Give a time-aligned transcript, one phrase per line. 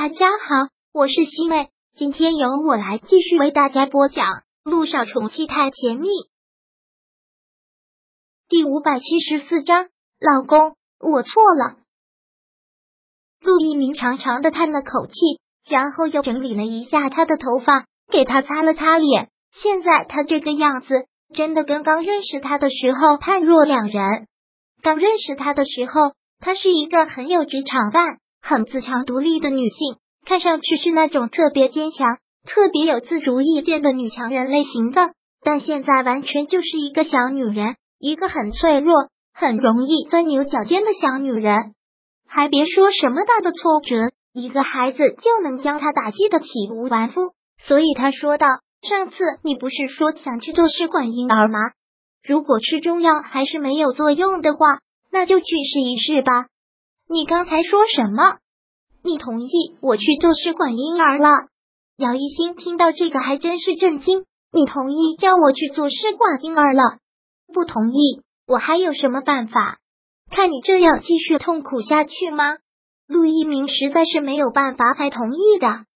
[0.00, 4.26] 大家好，我是西妹，今天由我来继续为大家播讲
[4.62, 6.06] 《路上宠妻太甜蜜》
[8.48, 9.88] 第五百七十四章。
[10.20, 11.78] 老公，我错了。
[13.40, 15.14] 陆一鸣长长的叹了口气，
[15.68, 19.30] 然后又整理了一下他的头发，给他擦了擦脸。
[19.50, 24.28] 现在他这个样子，真的跟刚认识他的时候判若两人。
[24.80, 28.20] 刚认识他的时候，他是一个很有职场范。
[28.40, 38.94] 很自强独立的女性，看上去是那种特别坚强、特别有自主意见的女强人类型的，但现在完全就是一个小女人，一个很脆弱、
[39.34, 41.74] 很容易钻牛角尖的小女人。
[42.26, 43.96] 还别说什么大的挫折，
[44.32, 47.32] 一个孩子就能将她打击的体无完肤。
[47.60, 48.46] 所以他说道
[48.86, 51.58] ：“上次你不是说想去做试管婴儿吗？
[52.22, 54.78] 如果吃中药还是没有作用的话，
[55.10, 56.46] 那就去试一试吧。”
[57.10, 58.38] 你刚才说什么？
[59.02, 59.48] 你同意
[59.80, 61.28] 我去做试管婴儿了？
[61.96, 64.26] 姚一新听到这个还真是震惊。
[64.52, 66.98] 你同意叫我去做试管婴儿了？
[67.52, 69.78] 不同意，我还有什么办法？
[70.30, 72.58] 看你这样继续痛苦下去吗？
[73.06, 75.86] 陆一鸣实在是没有办法才同意的。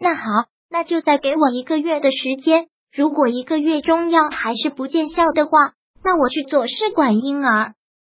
[0.00, 0.22] 那好，
[0.68, 2.66] 那就再给我一个月的时间。
[2.92, 7.74] 如果一个月中药还是不见效的话，那我去做试管婴儿。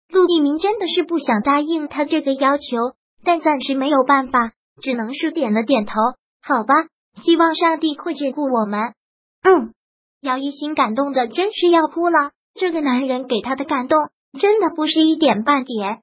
[0.10, 2.64] 陆一鸣真的是不想答应他这个要求，
[3.24, 5.94] 但暂时没有办法，只能是点了点头。
[6.42, 6.74] 好吧，
[7.22, 8.80] 希望上帝会眷顾我们。
[9.44, 9.74] 嗯，
[10.22, 12.32] 姚一新感动的真是要哭了。
[12.54, 16.02] 这个男人给他的感动，真的不是一点半点。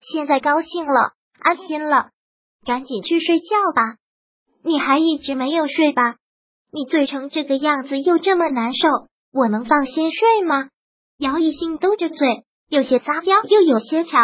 [0.00, 2.10] 现在高兴了，安心了，
[2.64, 3.96] 赶紧去睡觉吧。
[4.62, 6.16] 你还一直没有睡吧？
[6.72, 8.88] 你醉成这个样子，又这么难受，
[9.32, 10.68] 我能放心睡吗？
[11.18, 12.44] 姚一新兜着嘴。
[12.68, 14.18] 有些撒娇，又有些吵，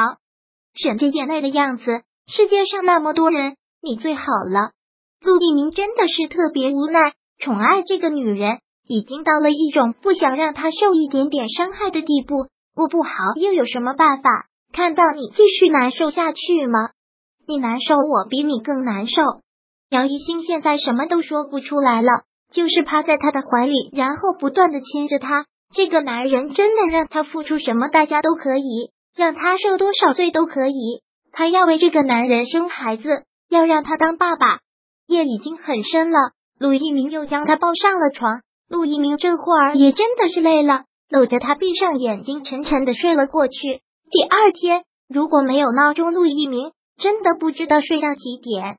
[0.82, 1.84] 忍着眼泪的样子。
[2.26, 4.72] 世界上那么多人，你最好了。
[5.20, 12.46] 陆一鸣真的是特别无奈，宠爱这个女人已经到了一种不想让她受一点点伤害的地步。
[12.74, 14.46] 我不好，又有什么办法？
[14.72, 16.90] 看到你继续难受下去吗？
[17.46, 19.22] 你难受，我比你更难受。
[19.90, 25.46] 姚一星现在什么都说不出来了，就是趴在他的怀里，然后不断的亲着他。
[25.74, 31.02] 这个男人真的让他付出什么代价都可以，让他受多少罪都可以。
[31.32, 33.08] 他要为这个男人生孩子，
[33.48, 34.58] 要让他当爸爸。
[35.06, 36.18] 夜已经很深了，
[36.58, 38.40] 陆一鸣又将他抱上了床。
[38.68, 43.80] 陆一鸣这会儿也真的是累了，搂着他闭上眼睛，沉沉的睡了过去。
[44.10, 48.76] 第二天如果没有闹钟，陆一鸣真的不知道睡到几点。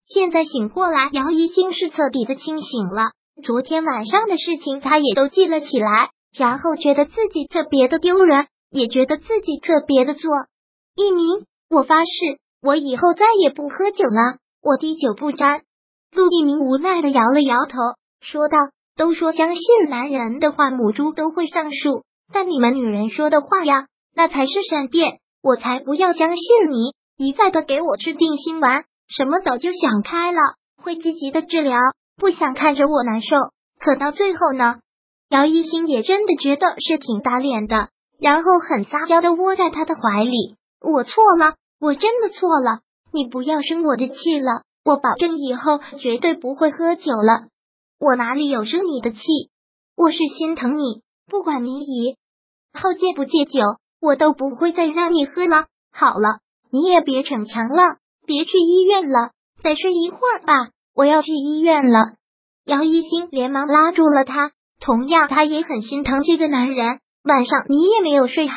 [0.00, 3.10] 现在醒过来，姚一星是彻底的清醒了。
[3.44, 6.10] 昨天晚上的事情，他也都记了起来。
[6.36, 10.30] 然后觉得自己特别的丢人，也觉得自己特别的做。
[10.94, 12.10] 一鸣，我发誓，
[12.62, 15.62] 我以后再也不喝酒了，我滴酒不沾。
[16.12, 17.78] 陆一鸣无奈的摇了摇头，
[18.20, 18.56] 说道
[18.96, 25.18] ：“都说相信男人的话，母猪都会上树，但你们女人说的话呀，那才是善变。
[25.42, 30.38] 我才不要相信你，一再的给我吃定心丸，什么早就想开了，
[30.82, 31.78] 会积极的治疗，
[32.16, 33.36] 不想看着我难受。
[33.78, 34.76] 可到最后呢？”
[35.28, 37.88] 姚一星也真的觉得是挺打脸的，
[38.20, 40.56] 然后很撒娇的窝在他的怀里。
[40.80, 42.80] 我错了，我真的错了，
[43.12, 47.48] 你不要生我的气了，我保证以后绝对不会喝酒了。
[47.98, 49.18] 我哪里有生你的气？
[49.96, 52.16] 我是心疼你，不管你以
[52.72, 53.60] 后戒不戒酒，
[54.00, 55.66] 我都不会再让你喝了。
[55.92, 56.38] 好了，
[56.70, 62.14] 你也别逞强了，别去医院了，再睡一会儿吧，我要去医院了。
[62.64, 64.52] 姚一星连忙拉住了他。
[64.86, 67.00] 同样，他也很心疼这个男人。
[67.24, 68.54] 晚上你也没有睡好，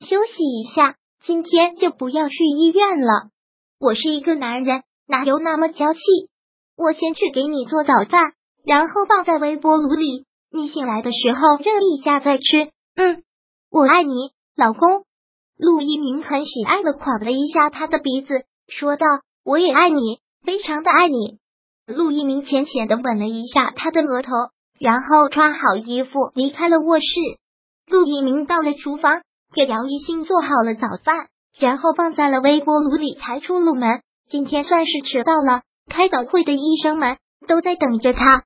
[0.00, 3.28] 休息一下，今天就不要去医院了。
[3.78, 6.00] 我是一个男人，哪有那么娇气？
[6.76, 8.32] 我先去给你做早饭，
[8.66, 12.72] 然后放在微波炉里，你醒来的时候热一下再吃。
[12.96, 13.22] 嗯，
[13.70, 15.04] 我爱你，老公。
[15.56, 19.06] 陆一鸣很喜爱的挎了一下他的鼻子，说道
[19.46, 21.38] ：“我也爱你，非常的爱你。”
[21.86, 24.32] 陆一鸣浅浅的吻了一下他的额头。
[24.78, 27.06] 然后穿好衣服离开了卧室。
[27.86, 29.22] 陆一鸣到了厨房，
[29.54, 31.28] 给姚一新做好了早饭，
[31.58, 34.02] 然后放在了微波炉里，才出了门。
[34.28, 37.16] 今天算是迟到了，开早会的医生们
[37.46, 38.44] 都在等着他。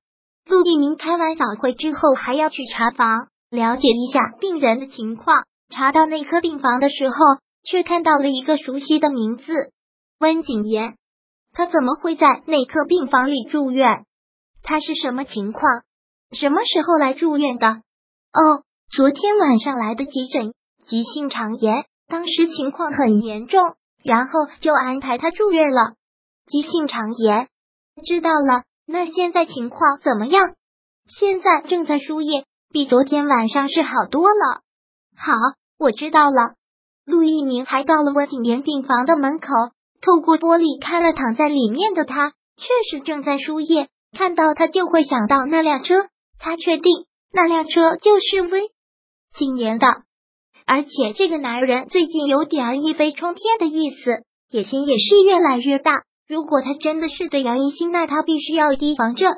[0.48, 5.44] 陆一鸣开完早会之后，还要去查房了解一下病人的情况。
[5.70, 7.16] 查到内科病房的时候，
[7.64, 9.52] 却看到了一个熟悉的名字——
[10.20, 10.94] 温景言。
[11.52, 14.04] 他怎么会在内科病房里住院？
[14.62, 15.82] 他是什么情况？
[16.32, 17.66] 什么时候来住院的？
[17.68, 20.54] 哦，昨天晚上来的急诊，
[20.86, 25.92] 急性肠炎，当时情况很严重，然后就安排他住院了。
[26.46, 27.48] 急性肠炎，
[28.06, 28.62] 知道了。
[28.86, 30.54] 那现在情况怎么样？
[31.06, 34.62] 现在正在输液，比昨天晚上是好多了。
[35.16, 35.34] 好，
[35.78, 36.54] 我知道了。
[37.04, 39.48] 陆一鸣还到了温景言病房的门口，
[40.00, 43.88] 透过玻璃看了躺在里面的他，确实正在输液。
[44.16, 45.94] 看到他就会想到那辆车，
[46.42, 46.92] 他确定
[47.32, 48.62] 那辆车就是威
[49.38, 49.86] 景言的。
[50.66, 56.02] 而且这个男人最近有点一飞冲天的意思，野心也是越来越大。
[56.28, 59.28] 如果他真的是对杨一星，那他必须要提防着。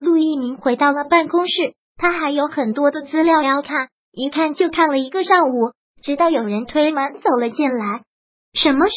[0.00, 5.70] 陆一鸣回到了办公室，他还有很多的资料要看，一看就看了一个上午，
[6.02, 8.02] 直到有人推门走了进来。
[8.54, 8.94] 什么事？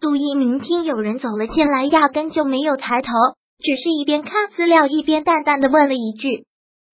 [0.00, 3.10] 陆一鸣听有人走了进来，压根就没有抬头，
[3.58, 6.46] 只是一边看资料一边淡淡的问了一句。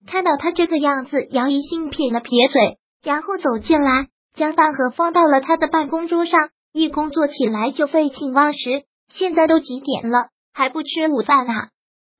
[0.07, 2.79] 看到他这个样子，姚一星撇了撇嘴。
[3.03, 6.51] 然后走进来，将饭盒放到了他的办公桌上。
[6.73, 8.85] 一工作起来就废寝忘食。
[9.09, 11.69] 现在都几点了，还不吃午饭啊？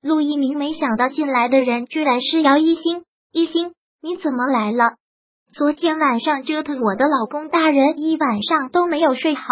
[0.01, 3.03] 陆一鸣没想到进来的人居然是姚一星。
[3.31, 4.95] 一星，你怎么来了？
[5.53, 9.43] 昨天晚上折腾我的老公大人一晚上都没有睡好，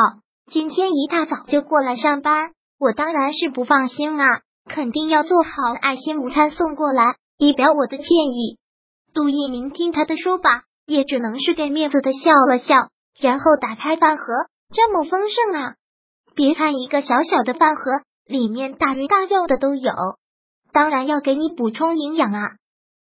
[0.51, 8.57] 今天一大早就过来上班，我当然是不放心啊，肯定要做好爱心午餐送过来，以表我的歉意。
[9.13, 10.65] 杜一鸣听他的说法。
[10.87, 12.75] 也只能是给面子的笑了笑，
[13.19, 14.23] 然后打开饭盒，
[14.71, 15.75] 这么丰盛啊！
[16.35, 17.81] 别看一个小小的饭盒，
[18.27, 19.91] 里面大鱼大肉的都有，
[20.71, 22.41] 当然要给你补充营养啊！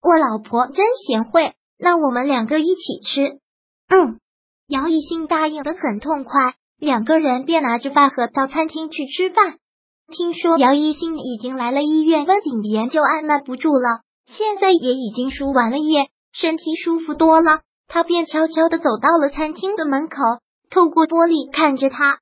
[0.01, 3.39] 我老婆真贤惠，那我们两个一起吃。
[3.87, 4.19] 嗯，
[4.67, 9.57] 姚一兴答应的很痛快，两个人便拿着饭盒到餐厅去吃饭。
[10.11, 17.61] 听说姚一兴已经来了医院，温景言就按捺不住了，现在也已经输完了液，身体舒服多了。
[17.87, 20.17] 他便悄悄的走到了餐厅的门口，
[20.69, 22.19] 透过玻璃看着他。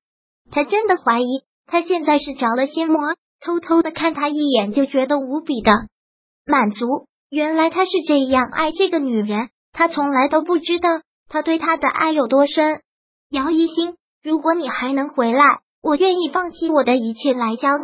[0.50, 1.26] 他真的怀疑
[1.66, 3.02] 他现在是着了心魔，
[3.42, 5.72] 偷偷的看他一眼就觉得无比的
[6.46, 6.86] 满足。
[7.30, 10.88] 原来他是这样爱这个女人，他从来都不知道
[11.28, 12.80] 他对她的爱有多深。
[13.30, 15.44] 姚一星，如果你还能回来，
[15.84, 17.84] 我愿意放弃我的一切来交换。